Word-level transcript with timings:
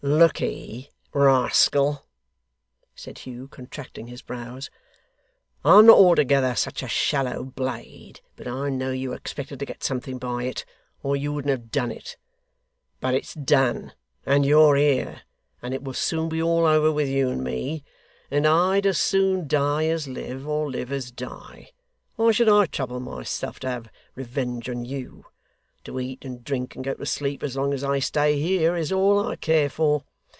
'Lookee, 0.03 0.89
rascal,' 1.13 2.03
said 2.95 3.19
Hugh, 3.19 3.47
contracting 3.47 4.07
his 4.07 4.23
brows, 4.23 4.71
'I'm 5.63 5.85
not 5.85 5.95
altogether 5.99 6.55
such 6.55 6.81
a 6.81 6.87
shallow 6.87 7.43
blade 7.43 8.19
but 8.35 8.47
I 8.47 8.69
know 8.71 8.89
you 8.89 9.13
expected 9.13 9.59
to 9.59 9.65
get 9.65 9.83
something 9.83 10.17
by 10.17 10.45
it, 10.45 10.65
or 11.03 11.15
you 11.15 11.31
wouldn't 11.31 11.51
have 11.51 11.69
done 11.69 11.91
it. 11.91 12.17
But 12.99 13.13
it's 13.13 13.35
done, 13.35 13.93
and 14.25 14.43
you're 14.43 14.75
here, 14.75 15.21
and 15.61 15.71
it 15.71 15.83
will 15.83 15.93
soon 15.93 16.29
be 16.29 16.41
all 16.41 16.65
over 16.65 16.91
with 16.91 17.07
you 17.07 17.29
and 17.29 17.43
me; 17.43 17.83
and 18.31 18.47
I'd 18.47 18.87
as 18.87 18.97
soon 18.99 19.47
die 19.47 19.85
as 19.85 20.07
live, 20.07 20.47
or 20.47 20.67
live 20.67 20.91
as 20.91 21.11
die. 21.11 21.69
Why 22.15 22.31
should 22.31 22.49
I 22.49 22.65
trouble 22.65 22.99
myself 22.99 23.59
to 23.59 23.69
have 23.69 23.91
revenge 24.15 24.67
on 24.67 24.83
you? 24.83 25.25
To 25.85 25.99
eat, 25.99 26.23
and 26.23 26.43
drink, 26.43 26.75
and 26.75 26.83
go 26.85 26.93
to 26.93 27.07
sleep, 27.07 27.41
as 27.41 27.55
long 27.57 27.73
as 27.73 27.83
I 27.83 27.97
stay 27.97 28.39
here, 28.39 28.75
is 28.75 28.91
all 28.91 29.27
I 29.27 29.35
care 29.35 29.67
for. 29.67 30.03